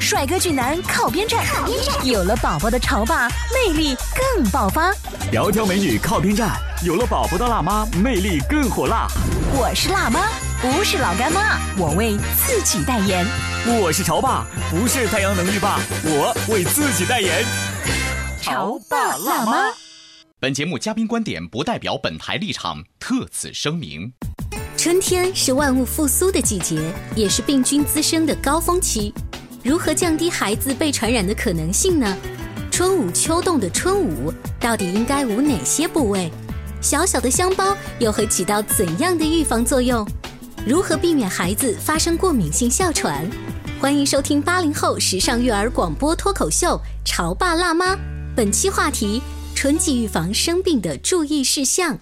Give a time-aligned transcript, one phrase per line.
[0.00, 1.44] 帅哥俊男靠边站，
[2.04, 4.92] 有了宝宝的潮爸魅力更爆发。
[5.32, 9.08] 窈窕美女靠边站，有了宝宝的辣妈魅力更火辣。
[9.52, 10.28] 我是辣妈，
[10.60, 13.26] 不是老干妈，我为自己代言。
[13.80, 17.44] 我是潮爸，不是太阳能浴霸，我为自己代言。
[18.40, 19.72] 潮爸辣妈。
[20.38, 24.12] 本节目嘉宾观点不代表本台立场，特此声明。
[24.76, 29.12] 春天是万物复苏的季节，也是病菌滋生的高峰期。
[29.66, 32.16] 如何降低孩子被传染的可能性呢？
[32.70, 36.30] 春捂秋冻的春捂到底应该捂哪些部位？
[36.80, 40.06] 小小的香包又会起到怎样的预防作用？
[40.64, 43.28] 如何避免孩子发生过敏性哮喘？
[43.80, 47.96] 欢迎收听八零后时尚育儿广播脱口秀《潮爸辣妈》，
[48.36, 49.20] 本期话题：
[49.56, 51.98] 春季预防生病的注意事项。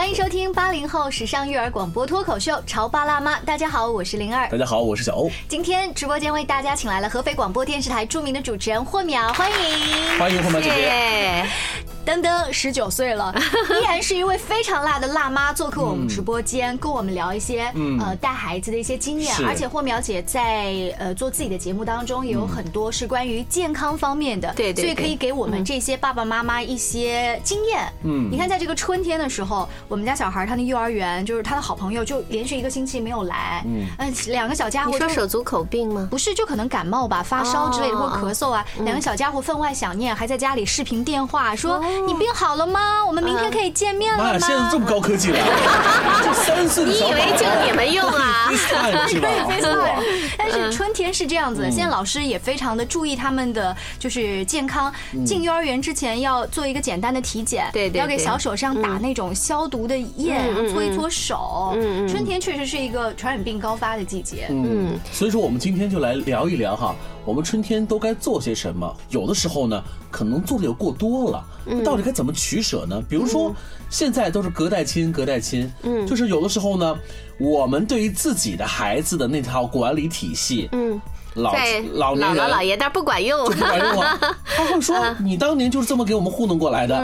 [0.00, 4.48] 欢迎收听八零后时尚育儿广播脱口秀《潮爸辣妈》，大家好，我是灵儿。
[4.48, 5.30] 大家好，我是小欧。
[5.46, 11.89] 今天直播间为大家请来了合肥广播电视台著名的主持人霍淼，欢迎，欢迎霍淼姐姐。
[12.04, 13.32] 登登十九岁了，
[13.80, 19.34] 依然是一位非常辣的辣妈，做客我们直播间，跟我们聊一些呃带孩子的一些经验。
[19.46, 27.86] 而且霍苗姐在呃做自己的节目当中，也有很多是关于健康方面的，对对，所以可以给我们这些爸爸妈妈一些经验。
[28.02, 33.62] 嗯，你看，在这个春天的时候，我们家小孩他的幼儿园就是他的好朋友，就连续一个星期没有来。
[33.66, 36.08] 嗯，嗯，两个小家伙，你说手足口病吗？
[36.10, 38.64] 不是，就可能感冒吧，发烧之类的，或咳嗽啊。
[38.80, 43.04] 两个小家伙分外想念，还在家里视频电话说：“你病好了吗？
[43.06, 45.38] 我们明天可以见面了吗？”现在这么高科技了，
[46.24, 48.50] 这三岁的你以为就你们用啊？
[49.08, 49.28] 是吧？
[50.36, 54.92] 但是春天是这样子的，现在老师也非常的注意他们的就是健康。
[55.24, 60.40] 进幼儿园之前要做一个简单的体检，对对，要给小手上打那种消毒的液，
[60.72, 61.74] 搓一搓手。
[61.76, 64.46] 嗯春天确实是一个传染病高发的季节。
[64.50, 66.94] 嗯，所以说我们今天就来聊一聊哈，
[67.24, 68.96] 我们春天都该做些什么？
[69.10, 71.44] 有的时候呢，可能做的又过多了，
[71.84, 73.02] 到底该怎么取舍呢？
[73.08, 73.54] 比如说
[73.88, 76.98] 现在都是隔代亲，隔代亲，嗯，就是有的时候呢，
[77.38, 81.00] 我们对于自己的孩子的那套管理体系，嗯。
[81.34, 81.54] 老
[81.92, 84.18] 老姥姥姥爷，但不管用，不管用啊！
[84.56, 86.96] 他会说：“你当年就是这么给我们糊弄过来的，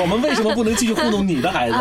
[0.00, 1.76] 我们为什么不能继续糊弄你的孩子？”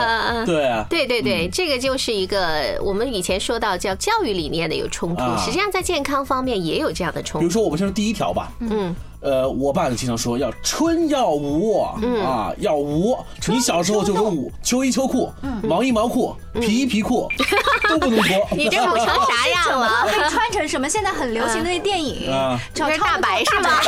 [0.45, 7.39] 对啊，对对对，这个就是一个我们以前说到叫教育理念的有冲突，实际上在健康方面也有这样的冲突。
[7.39, 8.51] 比如说，我们先说第一条吧。
[8.59, 8.95] 嗯。
[9.21, 11.81] 呃，我爸就经常说要春要捂
[12.23, 13.17] 啊，要捂。
[13.47, 15.29] 你小时候就说捂，秋衣秋裤，
[15.61, 17.27] 毛衣毛裤，皮衣皮裤
[17.89, 18.47] 都不能脱。
[18.51, 20.07] 你这捂成啥样了？
[20.07, 20.87] 可 以穿成什么？
[20.87, 22.31] 现在很流行的那电影，
[22.73, 23.69] 这是大白是吗？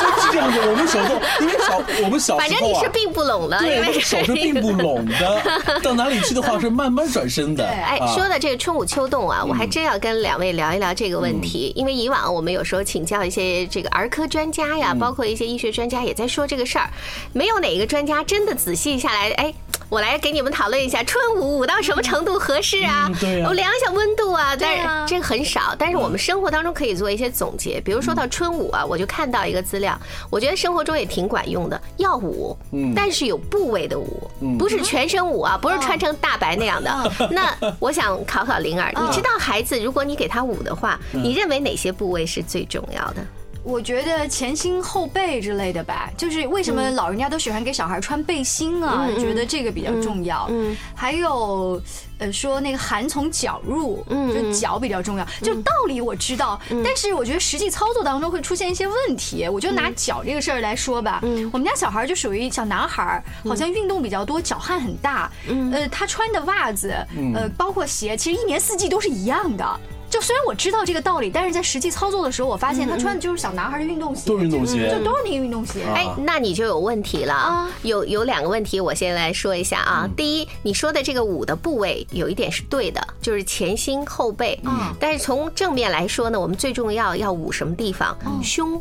[0.00, 0.58] 就是这样子。
[0.60, 5.42] 我们小时候，因为小我们小时候，反正你是并不拢的，对，手是并不拢的。
[5.82, 7.66] 到哪里去的话是慢慢转身的。
[7.66, 13.65] 哎，说的这个春捂秋冻啊，我还真要跟两位聊一聊这个问题，因为以往我们有时候请教一些。
[13.66, 16.88] 这个儿科专家呀，包括一些医学专家也在说这个事儿，
[17.32, 19.52] 没有哪个专家真的仔细下来，哎，
[19.88, 23.10] 我来给你们讨论一下春捂捂到什么程度合适啊？
[23.46, 25.74] 我量一下温度啊，但是这个很少。
[25.78, 29.98] 但是我们生活当中可以做一些总结，比如说到春捂啊，我就看到一个资料，
[30.30, 32.56] 我觉得生活中也挺管用的，要捂，
[32.94, 37.12] 但是有部位的捂，不是全身捂啊，不是穿成大白那样的。
[37.30, 43.24] 那我想考考灵儿，你知道孩子如果你给他捂的话，你认为哪些部位是最重要的？
[43.66, 49.08] 我觉得前心后背之类的吧，就是为什么老人家都喜欢给小孩穿背心啊？
[49.18, 50.46] 觉得这个比较重要。
[50.50, 51.82] 嗯，还有
[52.18, 55.26] 呃说那个寒从脚入，就脚比较重要。
[55.42, 59.48] 就道理我知道，但是我觉得实际操作当中会出现一些问题。
[59.48, 61.20] 我就拿脚这个事儿来说吧，
[61.50, 65.28] 我们家小孩就属于小男孩，好像运动比较多，脚汗很大。
[65.48, 66.94] 嗯呃，他穿的袜子，
[67.34, 69.80] 呃，包括鞋，其实一年四季都是一样的。
[70.08, 74.90] 就虽然我知道这个道理，但是在实际操作的时候，我发现他穿的就是小男孩的运动鞋，都是运动鞋。
[74.90, 75.84] 就都是那个运动鞋。
[75.94, 77.34] 哎，那你就有问题了。
[77.34, 77.68] 啊。
[77.82, 80.08] 有有两个问题，我先来说一下啊。
[80.16, 84.58] 第一，你说的这个捂的部位有一点是对的，就是前心后背。
[84.64, 84.94] 嗯。
[85.00, 88.16] 但是从正面来说呢，我们最重要要捂什么地方？
[88.42, 88.80] 胸、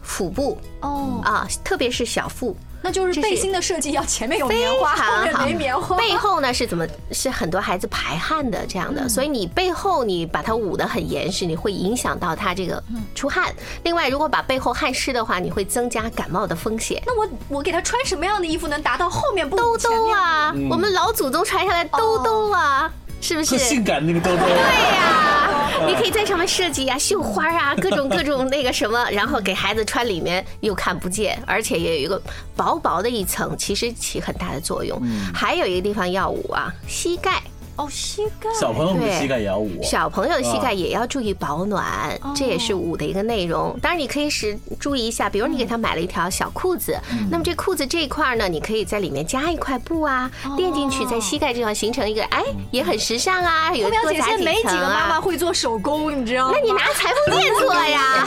[0.00, 0.58] 腹部。
[0.80, 2.56] 哦，啊，特别是小腹。
[2.82, 5.96] 那就是背心的设计要前面有棉花，后面没棉花。
[5.96, 6.86] 背后呢是怎么？
[7.12, 12.82] 是很多孩子排汗的这样的，所以你背后你把它捂得很严实，你会影响到他这个
[13.14, 13.54] 出汗。
[13.84, 17.02] 另外，如果把背后汗湿的话，你会增加感冒的风险。
[17.06, 22.90] 那我我给他穿什么样的衣服能达到后面不兜兜啊，我们老祖宗传下来兜兜啊，
[23.22, 23.50] 是不是？
[23.52, 24.42] 特性感那个兜兜。
[24.42, 32.20] 对呀、 你可以在上面设计啊，绣花啊， 各种各种那个什么，然后给孩子穿里面又看不见，而且也有一个
[32.54, 35.00] 薄薄的一层，其实起很大的作用。
[35.32, 37.42] 还有一个地方要捂啊，膝盖。
[37.76, 38.48] 哦，膝盖。
[38.58, 39.82] 小朋友的膝盖也要捂。
[39.82, 43.76] 小朋友的膝盖也要注意保暖，这也是捂的一个内容。
[43.80, 46.96] 当然，你可以是注意一下，比如你给他买了一条小裤子，
[47.30, 55.20] 那么这裤子这一块呢，你可以在里面加一块布啊，垫进去，在膝盖这块形成一个，哎，也很时尚啊，有我表多加几姐没几个妈妈啊。
[55.20, 56.54] 会做手工，你知道吗？
[56.54, 58.26] 那你拿裁缝店做呀！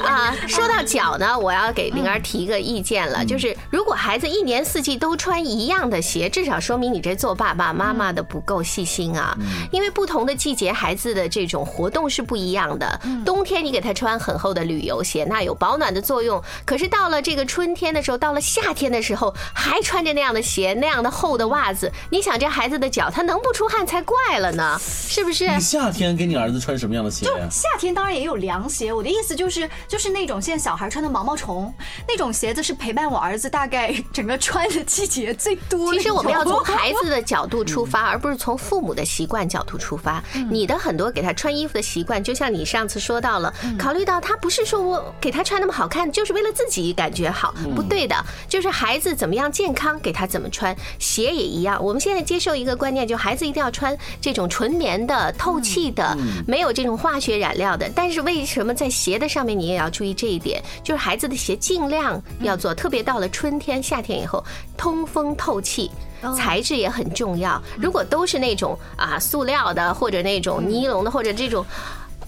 [0.04, 9.36] 啊，说到脚呢，我要给灵儿提一个意见了，就是如果孩子一年四季都穿一样的鞋，至少说明你这做爸爸妈妈的不够细心啊。
[9.72, 13.00] 因为不同的季节，孩子的这种活动是不一样的。
[13.26, 16.42] 冬天你给他穿很厚的旅游鞋，那有保暖的作用。
[16.64, 24.78] 可是到了这个春天的时候，到了夏天的时候，还穿着那样的鞋，那样的厚的袜子，你想这孩子的脚他能不出汗才怪了呢？
[24.80, 25.48] 是不是？
[25.48, 27.36] 你夏天给你儿子穿什么样的鞋就？
[27.50, 31.72] 夏天当然也有凉鞋，我的意思就是就是那种现在小孩穿的毛毛虫
[32.06, 35.92] 那种鞋子，是陪伴我儿子大概整个穿的季节最多。
[35.92, 40.22] 其实我们要从孩子的角度出发，而 不是从父母的习惯角度出发。
[40.50, 48.14] 你的很多给他穿衣服的习惯，就像你上次说到了，考虑到他不是说我给他穿那么好看，就是为了自己感觉好，不对的，
[48.48, 50.76] 就是孩子怎么样健康，给他怎么穿。
[50.98, 56.16] 鞋也一样，我们现在接受一个观念，就孩子一定要穿这种纯棉的、透气的，
[56.46, 57.90] 没有这种化学染料的。
[57.94, 60.62] 但是为什么在鞋的上面你也要注意这一点？
[60.82, 64.44] 就是孩子的鞋尽量要做，特别到了春天、夏天以后，
[64.76, 65.90] 通风透气。
[66.36, 67.60] 材质也很重要。
[67.76, 71.64] 如果都是那种啊塑料的，或者那种尼龙的，或者这种。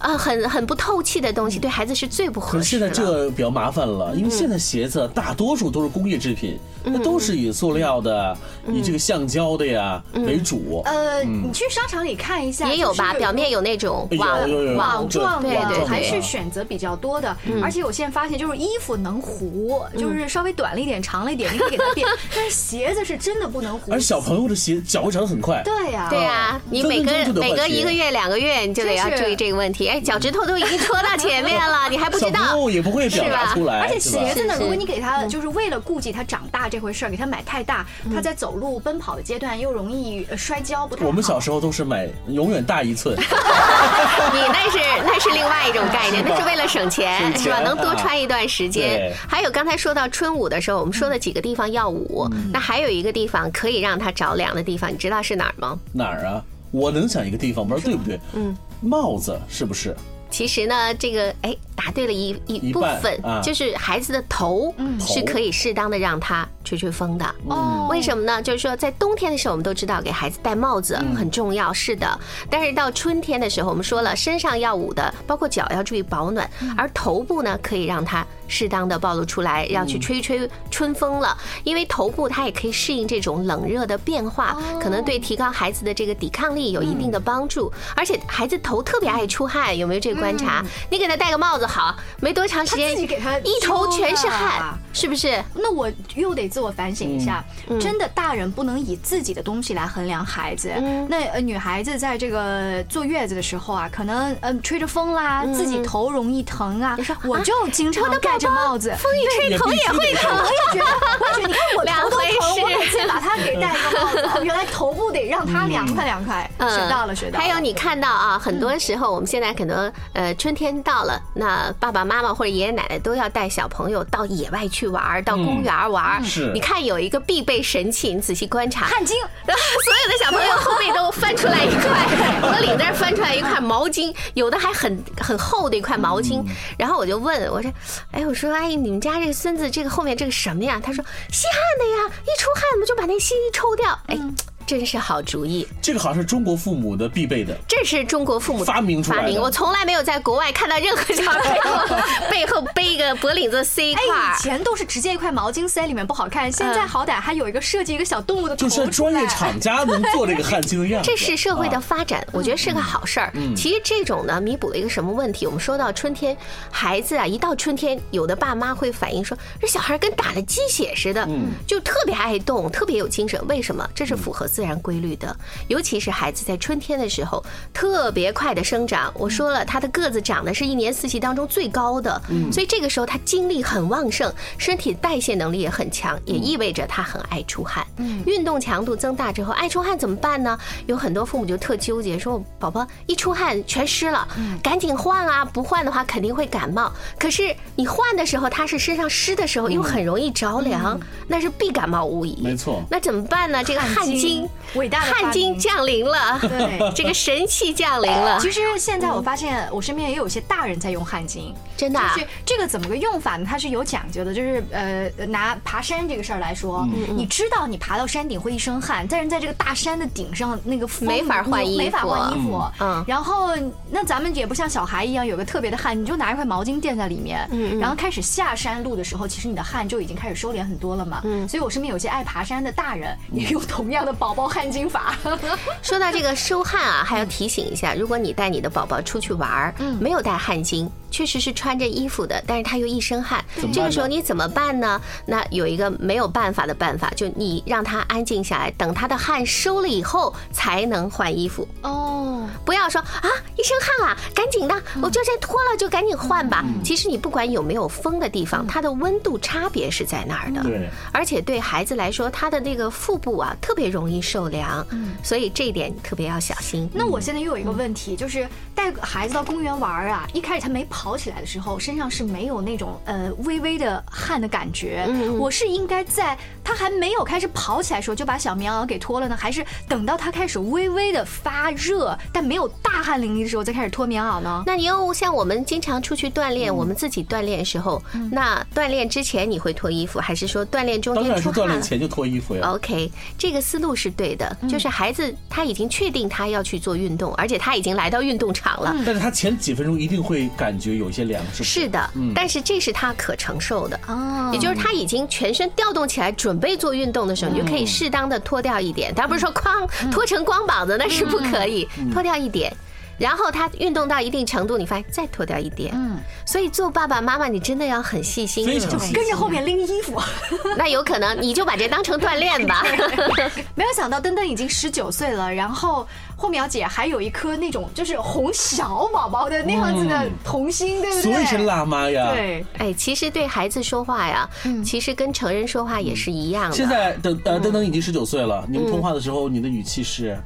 [0.03, 3.03] 啊，很很不透气的东西，对孩子是最不合适的可是现在。
[3.03, 10.81] 这个比较麻烦了，因为现在鞋子大多数都是工业制品，那都是以塑料的、以这个橡胶的呀为主。
[10.85, 15.49] 呃，你去商场里看一下，也有吧，就是表面有那种网网状的
[15.87, 23.93] 还是选择比较多的，而且我现在发现就是衣服能糊，就是稍微短了一点、长了一点，你可以给它变， 但是鞋子是真的不能糊。
[23.93, 29.92] 而小朋友的鞋脚会长得很快，对呀，对呀、你每隔每隔一个月、两个月，你就得要注意这个问题。
[29.93, 32.67] 哎，脚趾头都已经戳到前面了，你还不知道友？
[32.67, 41.07] 也不会表是吧达出来，而且鞋子呢，如果你给他就是为了顾及他长大这回事儿，给他买太大，他在走路奔跑的阶段又容易呃摔跤，不太好。
[41.07, 43.15] 我们小时候都是买永远大一寸，
[44.33, 47.59] 你那是那是另外一种概念，那是为了省钱， 是吧？
[47.59, 49.13] 能多穿一段时间。
[49.29, 55.77] 还有刚才说到春捂的时候，我们说的几个地方要捂，那还有一个地方可以让他着凉的地方，你知道是哪儿吗？
[55.93, 56.43] 哪儿啊？
[56.71, 58.19] 我能想一个地方，不知道对不对？
[58.33, 59.95] 嗯，帽子是不是？
[60.29, 67.25] 其实呢，这个哎，答对了一一部分啊，就是孩子的头是可以适当的让他吹吹风的。
[67.47, 68.41] 哦为什么呢？
[68.41, 72.19] 就是说，在冬天的时候，我们都知道给孩子戴帽子很重要，是的。
[72.49, 81.37] 但是到春天的时候，我们说了，身上要捂的，包括脚要注意保暖，而头部呢，可以让它适当的暴露出来，要去吹吹春风了。
[81.63, 87.71] 因为头部它也可以适应这种冷热的变化，可能对提高孩子的这个抵抗力有一定的帮助。
[87.95, 90.63] 而且孩子头特别爱出汗，有没有这个观察？
[90.89, 95.43] 你给他戴个帽子好，没多长时间，给他一头全是汗啊，是不是？
[95.53, 97.43] 那我又得自我反省一下，
[97.81, 100.69] 真的大人不能以自己的东西来衡量孩子。
[101.09, 106.95] 那呃女孩子在这个坐月子的时候啊，可能嗯吹着风啦，自己头容易疼啊，
[107.25, 110.29] 我就经常盖着帽子，风一吹头也会疼。
[110.31, 116.47] 我也觉得，我也觉得，你看我头都疼，事我每次把它给戴一个帽子，哦原来头部得让它凉快凉快。
[116.59, 117.43] 嗯学到了，学到了。
[117.43, 126.21] 还有你看到啊，很多时候我们现在可能呃春天到了，那爸爸妈妈或者爷爷奶奶都要带小朋友到野外去玩儿，到公园玩儿。
[126.45, 129.09] 是你看有一个必备神器，你仔细观察，汗巾，
[129.45, 132.07] 所有的小朋友后背都翻出来一块，
[132.41, 136.43] 我领这儿翻出来一块毛巾，有的还很很厚的一块毛巾。
[136.77, 137.71] 然后我就问我说
[138.11, 144.17] ：“哎，我说阿姨，你们家这个孙子这个后面这个什么呀？”他说：“吸汗的呀，一出汗我们就把那吸一抽掉。”哎，
[144.65, 145.67] 真是好主意。
[145.81, 147.55] 这个好像是中国父母的必备的。
[147.67, 151.97] 这是中国父母发明出来的发明，我从来没有在国外看到任何小朋友
[152.29, 154.43] 背后背一个脖领子塞一哎，块儿以。
[154.43, 163.31] 前都是直接一块毛巾塞里面不好看，现在好歹还有一个设计一个小动物的头就是专业厂家能做这个汗巾的样子，这是社会的啊发展，我觉得是个好事儿。
[163.55, 165.45] 其实这种呢，弥补了一个什么问题？
[165.45, 166.35] 我们说到春天，
[166.71, 171.27] 孩子啊，一到春天，有的爸妈会反映说，这小孩跟打了鸡血似的，
[171.67, 173.39] 就特别爱动，特别有精神。
[173.47, 173.87] 为什么？
[173.95, 175.35] 这是符合自然规律的。
[175.67, 177.43] 尤其是孩子在春天的时候，
[177.73, 179.11] 特别快的生长。
[179.15, 187.83] 我说了，他的个子长得是一年四季当中最高的，所以这个时候他精力很旺盛，身体代谢能力也很强，也意味着他很爱出汗。
[188.27, 190.55] 运动强度增大之后，爱出汗怎么办呢？
[190.85, 194.27] 有很多父母就特纠结，说宝宝一出汗全湿了，
[194.61, 195.43] 赶紧换啊！
[195.43, 196.91] 不换的话肯定会感冒。
[197.17, 202.41] 可是你换的时候，他是身上湿的时候，又很容易着凉，那是必感冒无疑。
[202.43, 203.63] 没错那怎么办呢？
[203.63, 206.91] 这个汗汗巾巾，伟大的发汗巾降临了，对。
[206.93, 212.13] 这个神器降临了，其实现在我发现，我身边也有些大人在用汗巾，真的啊？
[212.15, 213.45] 就是这个怎么个用法呢？
[213.47, 217.17] 它是有讲究的，就是呃，拿爬山这个事儿来说，嗯。
[217.17, 223.05] 你知道你爬到山顶会一身汗，但是在这个大山的顶上，那个风没法换衣服没法换衣服，嗯嗯。
[223.07, 223.55] 然后
[223.89, 231.21] 那咱们也不像小孩一样有个特别的汗，你就拿一块毛巾垫在里面，嗯然后开始下山路的时候，其实你的汗就已经开始收敛很多了嘛。
[231.23, 231.47] 嗯。
[231.47, 235.15] 所以我身边有些爱爬山的大人也用同样的宝宝汗巾法。
[235.81, 240.89] 说到这个收汗啊，还要提醒一下，如果你带你的宝宝出去玩儿，没有带汗巾。
[241.13, 244.99] 确实是穿着衣服的，但是他又一身汗，这个时候你怎么办呢？
[245.27, 251.67] 那有一个没有办法的办法，就你让他安静下来，等他的汗收了以后才能换衣服。
[251.83, 256.65] 哦，不要说啊，一身汗啊，赶紧的，我就这脱了就赶紧换吧。
[256.83, 260.63] 其实你不管有没有风的地方，它的温度差别是在那儿的。
[260.63, 264.83] 对，而且对孩子来说，他的那个腹部啊特别容易受凉，
[265.21, 266.89] 所以这一点特别要小心。
[266.91, 275.07] 那我现在又有一个问题，就是带孩子到公园玩啊，一开始他没跑起来的时候，身上是没有那种呃微微的汗的感觉。
[275.37, 284.63] 我是应该在他还没有开始跑起来的时候就把小棉袄给脱了呢，还是等到他开始微微的发热，但没有大汗淋漓的时候再开始脱棉袄呢？
[284.65, 291.73] 那你又像我们经常出去锻炼，我们自己锻炼的时候，那锻炼之前你会脱衣服，还是说锻炼中当然是间出汗了？
[291.73, 292.61] 锻炼前就脱衣服呀。
[292.73, 298.95] OK，这个思路是对的，就是孩子他已经确定他要去做运动，而且他已经来到运动场了。
[299.05, 304.51] 但是他前几分钟一定会感觉有一些凉，是的，但是这是他可承受的，哦。
[304.53, 312.71] 也就是他已经全身调动起来，准备做运动的时候，你就可以适当的脱掉一点，当然不是说光脱成光膀子那是不可以，脱掉一点。
[313.17, 320.19] 然后他运动到一定程度，你发现再脱掉一点，嗯，所以做爸爸妈妈，你真的要很细心，非常细心跟着后面拎衣服。
[320.77, 322.83] 那有可能你就把这当成锻炼吧。
[323.75, 331.33] 没有想到登登已经十九岁了，然后霍苗姐还有一颗那种就是哄小宝宝的那样子的童心，对不对？
[331.33, 332.31] 所以是辣妈呀。。
[332.33, 334.49] 对，哎，其实对孩子说话呀，
[334.83, 336.75] 其实跟成人说话也是一样的。
[336.75, 340.37] 现在等呃登登已经十九岁了，你们通话的时候，你的语气是，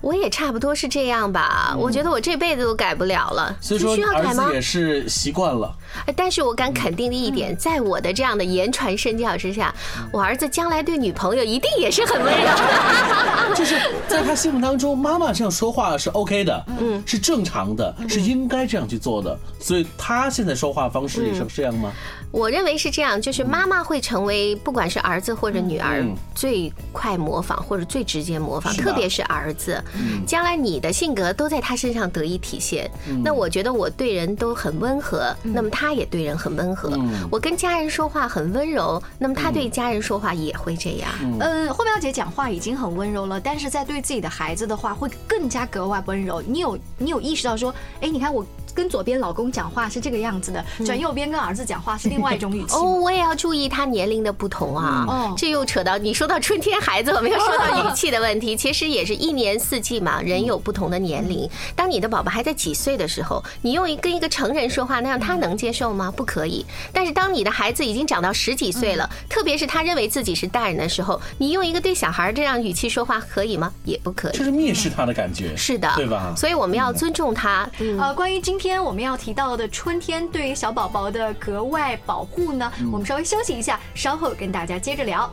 [0.00, 4.54] 我也差不多是这样吧，我觉得我这辈子都改不了了，所以说需要改吗儿子？
[4.54, 5.74] 也是习惯了。
[6.06, 9.74] 哎但是我敢肯定的一点，在我的这样的言传身教之下，
[10.12, 12.48] 我儿子将来对女朋友一定也是很温柔。
[13.54, 19.38] 就是在他心目当中，妈妈这样说话是 OK 的，嗯，是正常的，是应该这样去做的。
[19.60, 21.90] 所以他现在说话方式也是这样吗？
[22.36, 29.82] 我认为是这样，就是妈妈会成为不管是儿子或者女儿嗯最快模仿或者最直接模仿，特别是儿子，
[30.26, 32.90] 将来你的性格都在他身上得以体现。
[33.24, 36.92] 那我觉得我对人都很温和，那么他也对人很温和。
[37.30, 41.10] 我跟家人说话很温柔，那么他对家人说话也会这样。
[41.40, 46.42] 嗯，霍苗姐讲话已经很温柔了，但是在对自己的孩子的话会更加格外温柔。
[46.42, 52.74] 你有你有意识到说，哎，你看我跟左边老公讲话是这个样子的，转右边跟儿子讲话是另外一种语气。
[52.76, 55.04] 哦，我也要注意他年龄的不同啊。
[55.08, 58.56] 哦这又扯到你说到春天孩子，我们又说到语气的问题。
[58.56, 61.48] 其实也是一年四季嘛，人有不同的年龄。
[61.74, 66.12] 当你的宝宝还在几岁的时候，你用一跟一个成人说话，那样他能接受吗？
[66.16, 66.64] 不可以。
[66.92, 73.72] 但是当你的孩子已经长到十几岁了，特别是他认为自己是大人的时候，你用一个对小孩这样语气说话可以吗？
[73.84, 74.32] 也不可以。
[74.36, 76.32] 这是蔑视他的感觉，是的，对吧？
[76.36, 77.68] 所以我们要尊重他。
[77.78, 85.30] 嗯，呃，关于今天我们要提到的春天对于小宝宝的格外保护呢，我们稍微休息一下，稍后跟大家接着聊。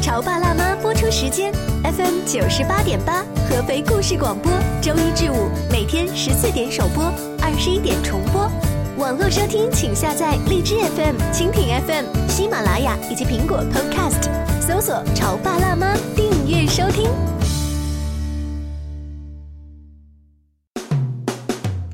[0.00, 1.52] 潮爸辣妈播出时间
[1.84, 7.04] ：FM 九十八点八，合肥故事广播，周一至五每天十四点首播，
[7.40, 8.50] 二十一点重播。
[8.98, 14.28] 网络收听请下载荔枝 FM、蜻蜓 FM、喜马拉雅以及苹果 Podcast。
[14.60, 17.10] 搜索“潮爸辣妈”，订阅收听。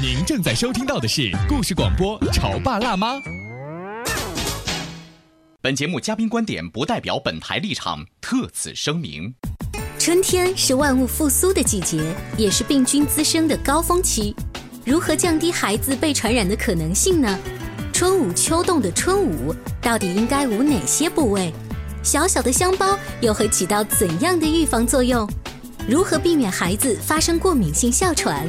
[0.00, 3.16] 您正在收听到的是故事广播《潮爸辣妈》。
[5.60, 9.34] 本节目嘉宾观点不代表本台立场，特此声明。
[9.98, 14.36] 春天是万物复苏的季节，也是病菌滋生的高峰期。
[14.86, 17.36] 如何降低孩子被传染的可能性呢？
[17.92, 19.52] 春捂秋冻的春捂
[19.82, 21.52] 到底应该捂哪些部位？
[22.04, 25.28] 小小的香包又会起到怎样的预防作用？
[25.88, 28.48] 如何避免孩子发生过敏性哮喘？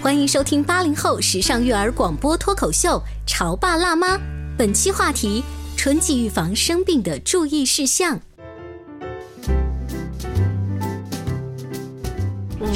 [0.00, 2.90] 欢迎收听八零后时尚育儿广播脱口秀
[3.26, 4.16] 《潮爸辣妈》，
[4.56, 5.42] 本期话题：
[5.76, 8.20] 春季预防生病的注意事项。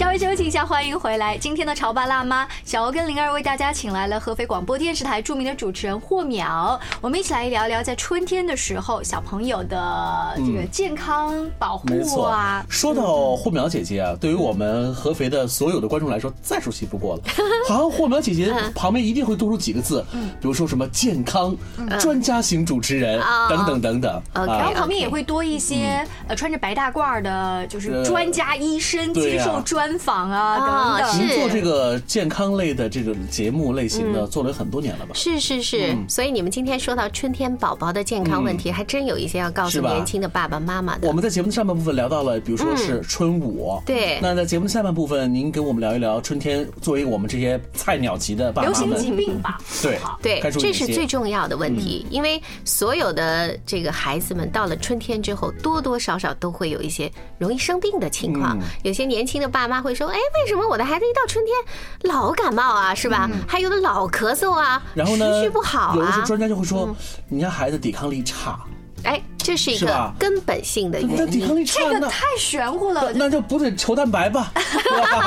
[0.03, 1.39] 稍微休息一下，欢迎回来。
[1.39, 12.67] 今天的潮爸辣妈小欧跟灵儿为大家请来了合肥广播电视台著名的主持人霍淼，我们一起来聊聊在春天的时候小朋友的这个健康保护啊。
[12.69, 17.23] 说到霍淼姐姐啊，对于我们合肥的所有的观众来说，再熟悉不过了。
[17.69, 21.57] 好像霍淼姐姐旁边一定会多出几个字，比如说什么健康
[22.01, 24.23] 专家型主持人哦等等等等。
[24.35, 31.13] 然后啊，旁边也会多一些呃穿着白大褂的，就是专家医生接受专访啊啊等等。
[31.13, 31.23] 是。
[31.23, 35.13] 您做这个健康类的这种节目类型的，做了很多年了吧？
[35.15, 41.09] 是是是，所以你们今天说到春天宝宝的健康问题，还真有一些要告诉年轻的爸爸妈妈的。
[41.09, 41.13] 我。
[41.13, 44.19] 们在节目的上半部分聊到了，比如说是春捂，对。
[44.23, 58.59] 那在节目的下半部分，您给我们聊一聊春天，作为我们这些菜鸟级的爸妈流行疾，病吧，对对这是最重要的问题，因为所有的这个孩子们到了春天之后，多多少少都会有一些容易生病的情况。
[58.83, 61.55] 有些年轻的爸妈会说：“哎，为什么我的孩子一到春天
[62.03, 62.95] 老感冒啊？
[62.95, 63.29] 是吧？
[63.49, 65.95] 还有的老咳嗽啊，然后呢，持续不好啊。
[65.97, 66.95] 有的时候专家就会说，
[67.29, 68.59] 你家孩子抵抗力差，”
[69.05, 71.57] 哎，这是一个根本性的原那抵抗因。
[71.57, 73.13] 力差这个太玄乎了。
[73.15, 74.53] 那就补点球蛋白吧。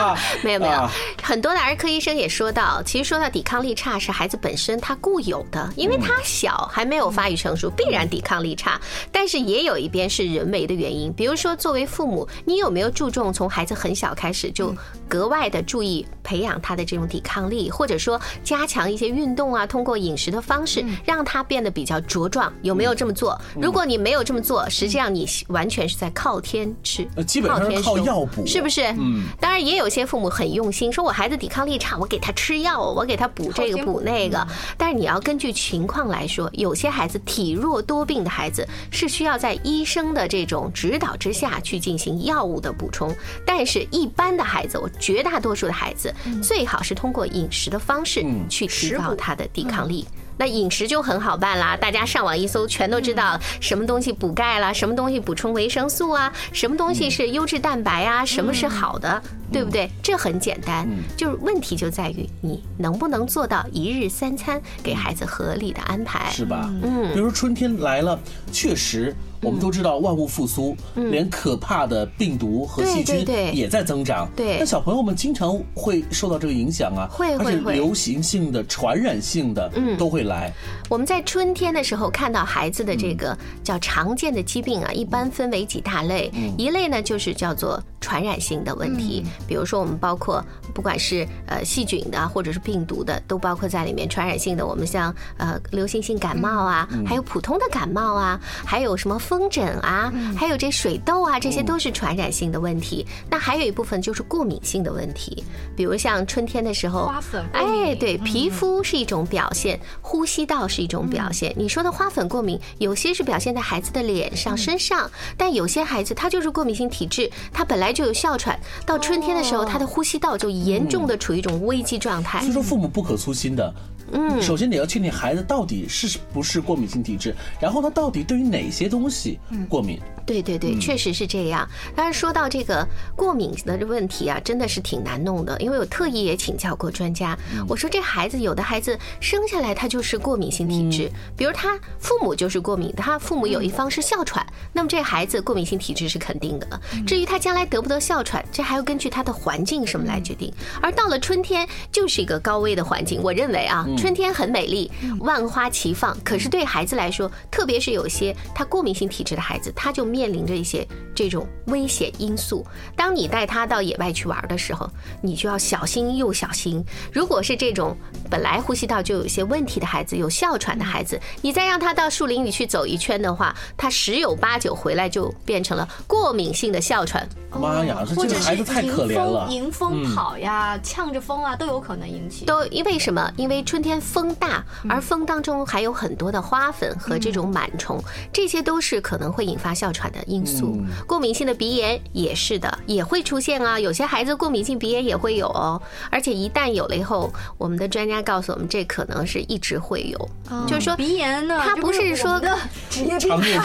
[0.44, 8.80] 没有没有啊，很多的儿科医生也说到，其实说到抵抗力差是孩子本身他固有的，因为他小还没有发育成熟，必然抵抗力差。
[9.12, 14.74] 但是也有一边是人为的原因，比如说作为父母，你有没有注重从孩子很小开始就
[15.10, 22.52] 格外的注意培养他的这种抵抗力，或者说加强一些运动啊，通过饮食的方式让他变得比较茁壮？
[22.62, 23.40] 有没有这么做？
[23.60, 28.46] 如果你没有这么做，实际上你完全是在靠天吃呃，基本上是天收靠药补。
[28.46, 28.84] 是不是？
[29.00, 34.46] 嗯，当然也有些父母很用心，说我孩子抵抗力差，我给他吃药，我给他补这个补那个。
[34.78, 43.12] 但是你要根据情况来说，有些孩子体弱多病的孩子是需要在医生的这种指导之下去进行药物的补充，
[43.44, 46.14] 但是一般的孩子，我绝大多数的孩子
[46.44, 50.06] 最好是通过饮食的方式去提高他的抵抗力。
[50.38, 59.22] 那饮食就很好办啦，大家上网一搜，全都知道什么东西补钙啦，什么东西补充维生素啊，什么东西是优质蛋白啊，什么是好的，
[59.52, 59.90] 对不对？
[60.04, 66.30] 这很简单，就是问题就在于你能不能做到一日三餐给孩子合理的安排。
[66.32, 66.70] 是吧？
[66.84, 68.20] 嗯，比如春天来了，
[68.52, 69.16] 确实。
[69.46, 74.28] 我们都知道万物复苏，连可怕的病毒和细菌也在增长。
[74.36, 80.52] 对那小朋友们经常会受到这个影响啊，会会会流行性的、传染性的都会来。
[80.90, 94.06] 我们在春天的时候看到孩子的这个叫常见的疾病啊，一般分为几大类，一类呢就是叫做传染性的问题，比如说我们包括不管是呃细菌的或者是病毒的，都包括在里面。
[94.08, 103.06] 传染性的，我们像呃流行性感冒啊，还有普通的感冒啊，还有什么风疹啊，还有这水痘啊，这些都是传染性的问题。
[103.30, 105.44] 那还有一部分就是过敏性的问题，
[105.76, 111.54] 比如像春天的时候，花粉哎，对，皮肤是一种表现，呼吸道是一种表现。
[111.56, 122.40] 你说的花粉过敏，有些是表现在孩子的脸上、身上，但有些孩子他就是过敏性体质，他本来就有哮喘，到春天的时候，他的呼吸道就严重的处于一种危机状态。
[122.42, 122.56] 所以。
[122.56, 123.76] 说父母不可粗心的，
[124.16, 129.38] 嗯，首先你要确定孩子到底是不是过敏性体质，然后他到底对于哪些东西
[129.70, 130.00] 过敏。
[130.26, 131.70] 对对对，确实是这样。
[131.96, 132.84] 但是说到这个
[133.16, 135.56] 过敏的这问题啊，真的是挺难弄的。
[135.62, 146.82] 因为我特意也请教过专家，我说这孩子有的孩子生下来他就是过敏性体质，比如他父母就是过敏，他父母有一方是哮喘，那么这孩子过敏性体质是肯定的。
[147.06, 150.52] 至于他将来得不得哮喘，这还要根据他的环境什么来决定。
[150.82, 153.22] 而到了春天，就是一个高危的环境。
[153.22, 160.06] 我认为啊，春天很美丽，万花齐放，可是对孩子来说，特别是有些他过敏性体质的孩子，他就。
[160.06, 162.64] 面临着一些这种危险因素，
[162.96, 164.88] 当你带他到野外去玩的时候，
[165.20, 166.82] 你就要小心又小心。
[167.12, 167.98] 如果是这种
[168.30, 177.28] 本来呼吸道就有一些问题的孩子，有哮喘的孩子，你再让他到树林里去走一圈的话，他十有八九回来就变成了过敏性的哮喘。
[177.60, 179.48] 妈呀，这这个孩子太可怜了！
[179.50, 182.46] 迎风跑呀，呛着风啊，都有可能引起。
[182.46, 183.32] 都因为什么？
[183.38, 190.82] 因为春天风大，而风当中还有很多的花粉和这种螨虫，这些都是可能会引发哮喘的因素。
[191.06, 193.80] 过敏性的鼻炎也是的，也会出现啊。
[193.80, 200.30] 有些孩子过敏性鼻炎也会有哦，而且一旦有了以后，我们的专家告诉我们，这可能是一直会有。
[200.68, 202.42] 就是说鼻炎呢，它不是说
[202.90, 203.60] 职业病，职业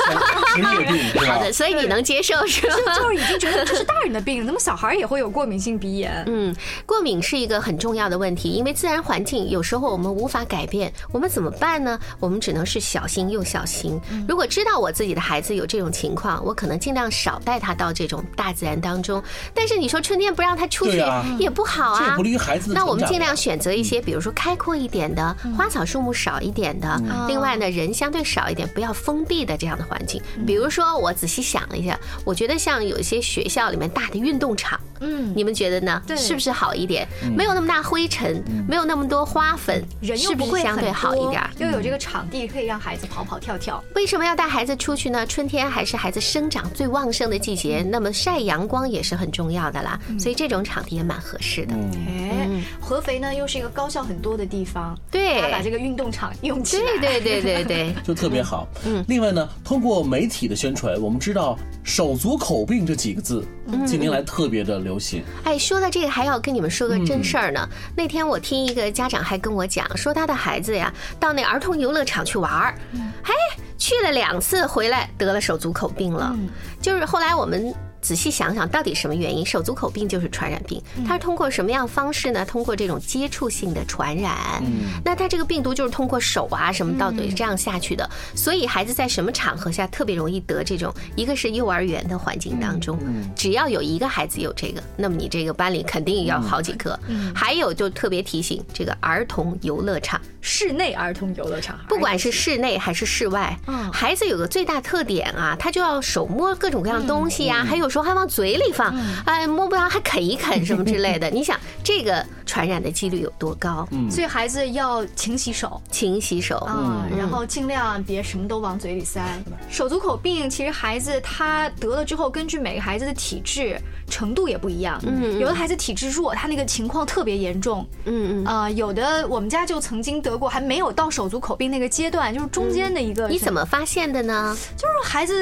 [0.87, 2.95] 病， 好的，所以你能接受是吧？
[2.97, 6.23] 就是已经觉得这是大人的病，怎么小孩也会有过敏性鼻炎？
[6.27, 6.55] 嗯，
[6.85, 11.99] 过敏是一个很重要的问题，因为自然环境有时候我们无法改变，我们怎么办呢？
[12.19, 14.01] 我们只能是小心又小心。
[14.29, 19.23] 如果知道我自己的孩子有这种情况，我可能尽量少带他到这种大自然当中。
[19.55, 21.03] 但是你说春天不让他出去
[21.39, 22.73] 也不好啊，不利于孩子。
[22.73, 27.01] 那我们尽量选择一些，比如说开阔一点的，花草树木少一点的。
[27.29, 30.21] 另外呢，人相对少一点，不要封闭的这样的环境。
[30.47, 36.03] 比如说，我仔细想了一下，我觉得像有一些学校里面大的运动场，嗯，你们觉得呢？
[36.17, 37.07] 是不是好一点？
[37.37, 41.43] 没有那么大灰尘，没有那么多花粉，人又不会相对好一点？
[41.59, 43.83] 又有这个场地可以让孩子跑跑跳跳。
[43.95, 45.27] 为什么要带孩子出去呢？
[45.27, 49.99] 春天还是孩子生长最旺盛的季节，那么晒阳光也是很重要的啦。
[50.19, 51.75] 所以这种场地也蛮合适的。
[51.75, 52.49] 哎，
[52.81, 58.67] 合肥呢又是一个高校很多的地方，对，把这个运动场用起来，对对对对对， 就特别好。
[58.85, 63.45] 嗯，另外呢，通过媒体的宣传，我们知道“手足口病”这几个字
[63.87, 65.23] 近年来特别的流行。
[65.45, 67.69] 哎，说到这个，还要跟你们说个真事儿呢。
[67.97, 72.75] 那天我听一个家长还跟我讲，说他的孩子呀到那儿童游乐场去玩儿，
[73.23, 73.35] 嘿，
[73.79, 76.37] 去了两次回来得了手足口病了，
[76.81, 77.75] 就是后来我们。
[78.01, 79.45] 仔细想想，到底什么原因？
[79.45, 82.45] 手足口病就是传染病，它是通过什么样方式呢？
[82.45, 84.63] 通过这种接触性的传染。
[85.05, 88.09] 那它这个病毒就是通过手啊什么到嘴这样下去的。
[88.35, 90.95] 所以孩子在什么场合下特别容易得这种？
[91.15, 92.99] 一个是幼儿园的环境当中，
[93.37, 96.99] 只要有一个孩子有这个，那么你这个班里肯定要好几个。
[97.35, 103.55] 还有就特别提醒这个儿童游乐场，室内儿童游乐场，不管是室内还是室外，
[103.93, 107.90] 孩子有个最大特点啊，他就要手摸各种各样东西呀，还有。
[107.91, 111.29] 说还往嘴里放，哎，摸不着还啃一啃什么之类的。
[111.31, 113.87] 你想这个传染的几率有多高？
[114.11, 119.21] 所以孩子要勤洗手，勤洗手啊，然后尽量别什么都往嘴里塞。
[119.69, 125.01] 手足口病其实孩子他得了之后，根据每个孩子的体质程度也不一样。
[125.03, 127.87] 嗯，有的孩子体质弱，他那个情况特别严重。
[128.05, 133.29] 嗯嗯啊，有的我们家就曾经得过，还没有到手足口病那个阶段，就是中间的一个。
[133.29, 134.57] 你怎么发现的呢？
[134.77, 135.35] 就是孩子。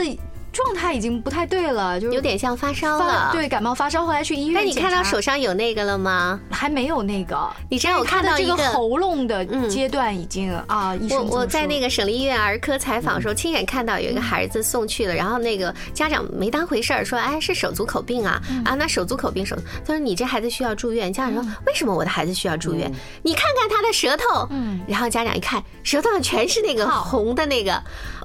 [0.53, 3.31] 状态已经不太对了，就有点像发烧了。
[3.33, 4.55] 对，感冒发烧，后来去医院。
[4.55, 6.41] 那你看到手上有那个了吗？
[6.51, 7.39] 还没有那个。
[7.71, 21.13] 你知道我看到这个喉咙的阶段已经啊，我我在那个省立医院儿科采访的时候，亲眼看到有一个孩子送去了，然后那个家长没当回事儿，说哎是手足口病啊啊，那手足口病手，他说你这孩子需要住院。
[21.13, 22.91] 家长说为什么我的孩子需要住院？
[23.23, 27.81] 你看看他的舌头，嗯，然后家长一看舌头上全是那个红的那个，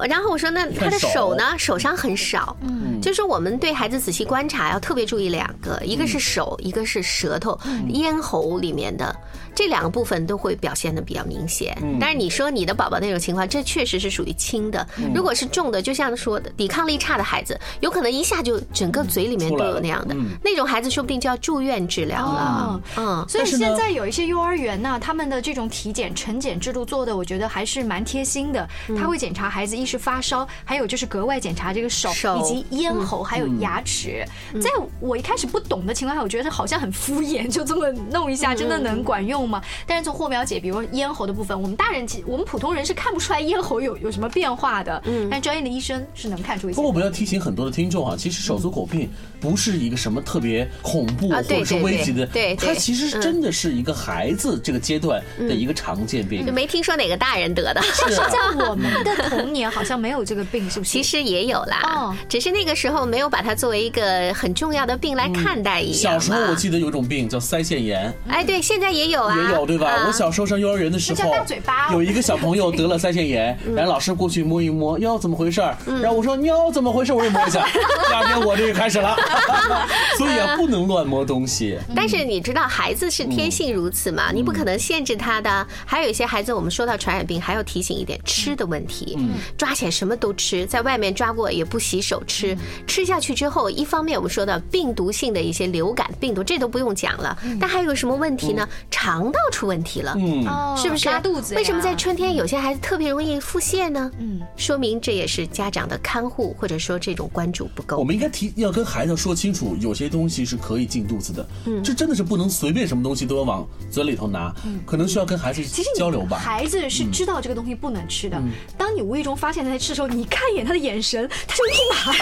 [0.08, 1.54] 然后我说那他的手呢？
[1.58, 2.13] 手上很。
[2.16, 9.14] 少，嗯，就是我们对孩子仔细观察，要特别注意两个，一个是手，一个是舌头、咽喉里面的
[9.54, 11.76] 这两个部分都会表现的比较明显。
[12.00, 14.86] 但是你说你的宝宝那种情况，这确实是属于轻的。
[15.14, 22.80] 如果是重的，就像说的抵抗力差的孩子，有可能一下就整个嘴里面都有那样的，那种孩子说不定就要住院治疗了。
[22.96, 28.68] 嗯，所以现在有一些幼儿园呢，他们的这种体检晨检制度做的，我觉得还是蛮贴心的。
[28.98, 32.38] 他会检查孩子，一是发烧，还有就是格外检查这个手。
[32.38, 34.24] 以及咽喉还有牙齿。
[34.60, 39.62] 在我一开始不懂的情况下，我觉得好像很敷衍，就这么弄一下，真的能管用吗？
[39.86, 46.90] 但是从霍苗姐，比如咽喉的部分，我们大人其我们普通人是看不出来咽喉有有什么变化的，但专业的医生是能看出一些不过。
[46.90, 49.08] 我们要提醒很多的听众啊，其实手足口病
[49.44, 56.46] 不是一个什么特别恐怖啊或者是对对危急的，对对它其实真的是一个孩子这个阶段的一个常见病。
[56.46, 56.50] 就。
[56.54, 57.82] 没听说哪个大人得的。
[57.82, 60.90] 是啊，在我们的童年好像没有这个病，是不是？
[60.92, 69.90] 其实也有啦哦，只是那个时候没有把它作为一个很重要的病来看待一样小时候我记得有一种病叫腮腺炎，哎，对，现在也有啊，也有对吧？
[69.90, 70.04] 啊。
[70.06, 75.76] 我小时候上幼儿园的时候叫大嘴巴，有一个小朋友 得了腮腺炎，然后老师过去摸一摸，哟，怎么回事儿？
[76.00, 77.12] 然后我说哟怎么回事？
[77.12, 77.66] 我也摸一下，
[78.08, 79.16] 第二天我这个开始了，
[80.18, 81.78] 所以啊，不能乱摸东西。
[81.94, 85.66] 但是你知道，孩子是天性如此嘛，你不可能限制他的。
[85.84, 89.16] 还有一些孩子，我们说到传染病，还要提醒一点吃的问题。
[89.18, 97.36] 嗯抓起来什么都吃，在外面抓过也不洗手吃，吃下去之后，一方面我们说到病毒性的一些流感病毒，这都不用讲了。
[97.60, 98.68] 但还有个什么问题呢？
[98.90, 100.14] 肠道出问题了。
[100.18, 101.54] 嗯，哦是不是拉肚子？
[101.54, 104.10] 为什么在春天有些孩子特别容易腹泻呢？
[104.18, 107.96] 嗯，说明这也是家长的看护或者说这种关注不够。
[107.96, 111.46] 我们应该提要跟孩子说清楚，有些东西是可以进肚子的，
[111.82, 114.52] 这真的是不能随便什么东西都要往嘴里头拿，
[114.84, 115.62] 可能需要跟孩子
[115.96, 116.36] 交流吧。
[116.36, 118.38] 孩子是知道这个东西不能吃的。
[118.76, 122.12] 当你无意中发现他在吃的时候，你一看一眼他的眼神，他就立马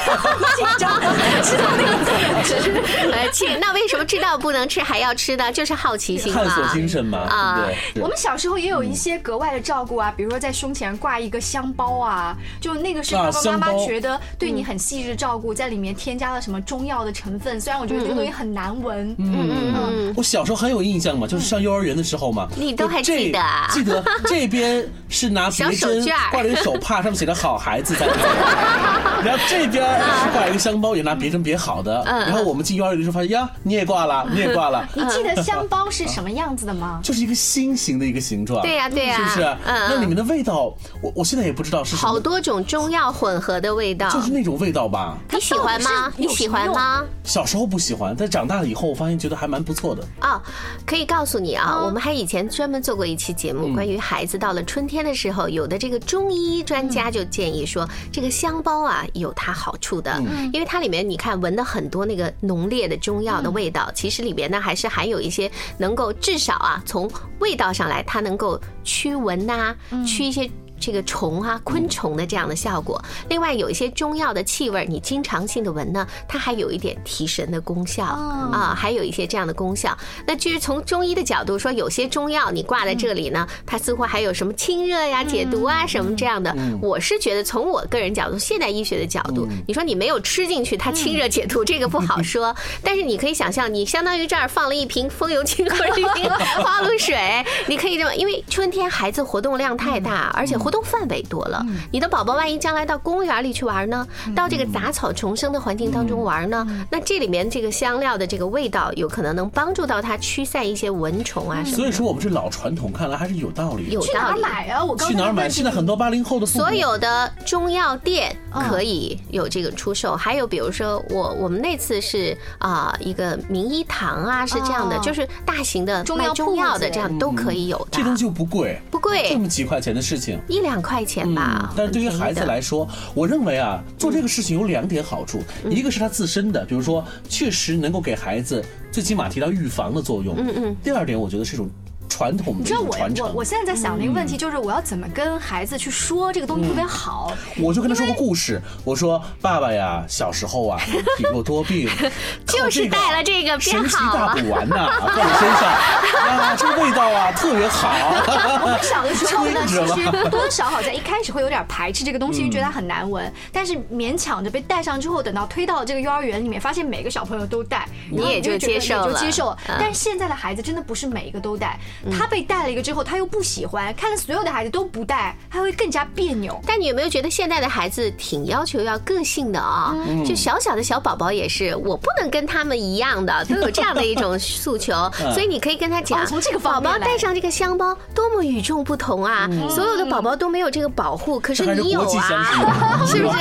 [0.55, 1.01] 紧张，
[1.43, 3.11] 知道那个不能吃。
[3.11, 5.53] 呃， 其那为什么知道不能吃还要吃呢？
[5.53, 6.65] 就是好奇心探索。
[6.73, 8.03] 精神嘛，啊对不对？
[8.05, 23.69] 我们小时候也有一些格外的照顾啊，比如说在胸前挂一个香包啊，就那个是啊爸爸妈妈觉得对你很细致照顾，在里面添加了什么中药的成分，虽然我觉得这个东西很难闻，嗯嗯嗯，我小时候很有印象嘛，就是上幼儿园的时候嘛，你都还记得啊？
[23.73, 32.03] 记得这边是拿别针挂了一个手帕，上面写着“好孩子”在那， 然后这边是挂一个香包，也拿别针别好的。
[32.07, 37.01] 嗯然后我们进幼儿园的时候发现呀，你也挂了，你也挂了， 你记得香包是什么样子的吗？
[37.03, 38.63] 就是一个心形的一个形状。
[38.63, 39.17] 对呀对呀。
[39.17, 39.43] 是不是？
[39.67, 42.09] 嗯那里面的味道，我我现在也不知道是什么。
[42.09, 45.19] 好多种中药混合的味道，就是那种味道吧。
[45.31, 46.13] 你喜欢吗？
[46.17, 47.05] 你喜欢吗？
[47.25, 50.03] 小时候不喜欢，但长大了以后，我发现觉得还蛮不错的。
[50.21, 50.41] 哦，
[50.87, 60.21] 可以告诉你啊，我们还以前专门做过一期节目，关于孩子到了春天的时候，有的这个中医专家就建议说，这个香包啊有它好处的，
[60.53, 69.75] 因为它里面你看闻的很多那个浓烈的中药的味道，其实里边呢还是含有一些能够至少啊从味道上来，它能够驱蚊呐、
[70.07, 70.51] 驱一些。
[70.83, 73.01] 这个虫啊、昆虫的这样的效果。
[73.29, 79.97] 另外，有一些中药的气味，你经常性的闻呢，它还有一点提神的功效啊，还有一些这样的功效。
[80.27, 86.53] 那至于从中医的角度说，有些中药你挂在这里呢，它似乎还有什么清热呀、解毒啊什么这样的。
[86.83, 92.55] 我是觉得从我个人角度，现代医学的角度，你说你没有吃进去，它清热解毒这个不好说。
[92.83, 96.29] 但是你可以想象，你相当于这儿放了一瓶风油精或者一瓶
[96.63, 101.65] 花露水，你可以这么，因为春天孩子活动量太大，而且活动范围多了。
[101.93, 104.05] 你的宝宝万一将来到公园里去玩呢，
[104.35, 111.77] 到这个杂草丛生的环境当中玩呢，那这里面这个香料的这个味道，有可能能帮助到它驱散一些蚊虫啊什么。
[111.77, 114.01] 所以说，我们这老传统看来还是有道理的。
[114.01, 114.43] 去哪儿有道理。
[114.43, 114.83] 买啊？
[114.83, 115.49] 我刚去哪儿买？
[115.49, 130.39] 现在很多八零后的所有的中药店嗯可以有这个出售，还有比如说我我们那次是啊、一个名医堂啊，是这样的，哦就是大型的中药卖中药的这样都可以有的，这东西又不贵，不贵这，么几块钱的事情。
[130.49, 131.69] 一两块钱吧。
[131.71, 140.35] 嗯但是对于孩子来说，我认为啊，做这个事情有两点好处，嗯一个是他自身的，比如说确实能够给孩子最起码提到预防的作用。
[140.39, 140.77] 嗯嗯。
[140.83, 141.69] 第二点，我觉得是一种
[142.13, 143.27] 传统的一你知道我种传承。
[143.27, 147.33] 我我现在在想的一个嗯问题就是，我要怎么跟孩子去说这个东西特别好？
[147.59, 150.79] 我就跟他说个故事，我说爸爸呀，小时候啊，
[151.17, 151.89] 体弱多病，
[152.47, 153.97] 就是带了这个神奇。
[154.13, 157.89] 大补丸呐，放在身上，啊，这味道啊特别好。
[158.63, 169.59] 我们小的时候呢，其实多多少好像一开始会有点排斥这个东西，觉得它很难闻，但是勉强着被带上之后，等到推到这个幼儿园里面，发现每个小朋友都带，你也就就觉得也就接受了接受了。
[169.69, 171.79] 嗯但是现在的孩子真的不是每一个都带，
[172.11, 176.59] 他被带了一个之后，他又不喜欢，看了所有的孩子都不带，他会更加别扭。
[176.67, 184.93] 但你有没有觉得现在的孩子挺要求要个性的啊、嗯就小小的小宝宝也是，我不能跟他们一样的，都有这样的一种诉求。
[185.33, 189.49] 所以你可以跟他讲，哦从这个宝宝带上这个香包多么与众不同啊！
[189.69, 193.39] 所有的宝宝都没有这个保护，可是你有啊，水是不是？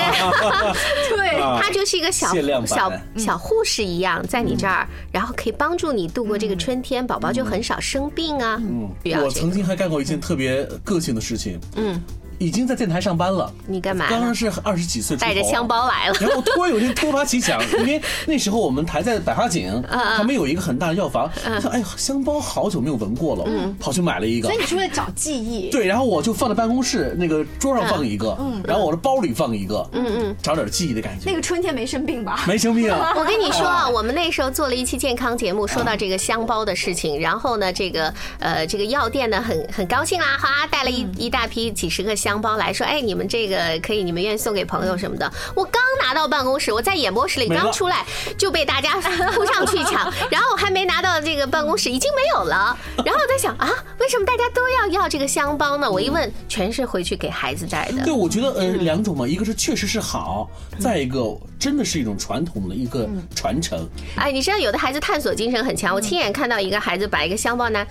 [1.15, 2.33] 对他就是一个小
[2.65, 8.50] 小小护士一样，在你这儿，然后可以帮助你度过这个春天，宝宝就很少生病啊。
[8.59, 8.89] 嗯，
[9.23, 11.59] 我曾经还干过一件特别个性的事情。
[11.75, 12.01] 嗯，
[12.41, 14.07] 已经在电台上班了，你干嘛？
[14.09, 16.17] 当时是二十几岁，带着枪包来了。
[16.19, 21.29] 然后突然有一天突发奇想，因为那时候我们还在百花井， 旁边有一个很大的药房，
[21.61, 23.45] 说哎呀，香包好久没有闻过了，
[23.79, 24.47] 跑去买了一个。
[24.47, 25.69] 所以你是为了找记忆？
[25.69, 31.29] 对，然后我就放在办公室那个桌上放一个，然后我的包里放一个，嗯嗯，找点记忆的感觉。
[31.29, 32.43] 那个春天没生病吧？
[32.49, 32.91] 没生病。
[33.15, 45.31] 我跟你说啊，我们那时候做了一期健康节目，说到这个香包的事情，然后呢，这个呃这个药店呢很很高兴啦，哈，带了一一大批几十个香包来说，哎，你们这个可以，你们愿意送给朋友什么的。
[45.55, 48.05] 我刚拿到办公室，我在演播室里刚出来
[48.37, 48.93] 就被大家
[49.31, 52.77] 扑上去抢， 然后我还没拿到这个办公室已经没有了。
[53.03, 53.67] 然后我在想啊，
[53.99, 55.89] 为什么大家都要要这个香包呢？
[55.89, 58.03] 我一问，全是回去给孩子带的。
[58.03, 63.87] 对，我觉得呃两种嘛，一个是确实是好，再一个真的是一种传统的一个传承。
[64.15, 67.85] 哎，你知道有的孩子探索精神很强，我亲眼看到一个孩子把一个香包拿。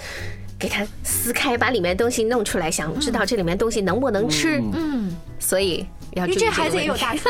[0.61, 4.63] 给它撕开，把里面东西弄出来，想知道这里面东西能不能吃。
[4.75, 7.23] 嗯，所以要注意这孩子也有大心，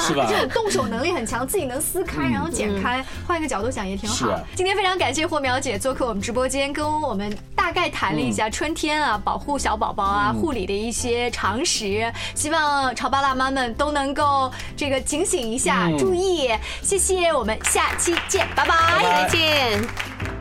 [0.00, 0.26] 是吧？
[0.26, 4.40] 这种动手能力很强，自己能撕开，然后剪开，换一个角度想也挺好。
[4.54, 12.10] 今天非常感谢霍苗姐做客我们直播间，跟我们大概谈了一下春天啊，保护小宝宝啊，护理的一些常识。
[12.34, 16.48] 希望潮爸辣妈们都能够这个警醒一下，注意。
[16.80, 20.37] 谢谢，我们下期见，拜拜，再见。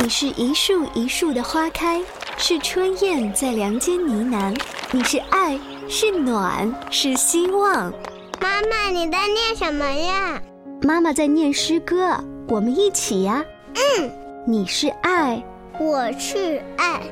[0.00, 2.00] 你是一树一树的花开，
[2.36, 4.56] 是春燕在梁间呢喃。
[4.92, 5.58] 你是爱，
[5.88, 7.92] 是暖，是希望。
[8.40, 10.40] 妈妈，你在念什么呀？
[10.82, 13.44] 妈妈在念诗歌，我们一起呀。
[13.74, 14.10] 嗯。
[14.46, 15.42] 你是爱，
[15.80, 17.02] 我是爱。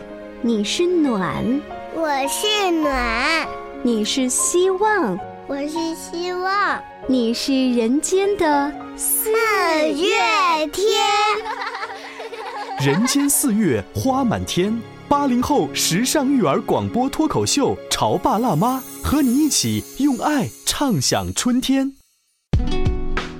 [0.40, 1.60] 你是暖，
[1.92, 3.48] 我是暖。
[3.82, 5.18] 你是希望，
[5.48, 6.80] 我是希望。
[7.08, 10.86] 你是人间的四月天。
[12.84, 21.94] 人间四月花满天，八零后时尚育儿广播脱口秀《潮爸辣妈》和你一起用爱畅享春天。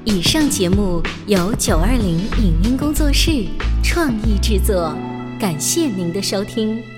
[0.05, 3.45] 以上节目由九二零影音工作室
[3.85, 4.97] 创意制作，
[5.39, 6.96] 感谢您的收听。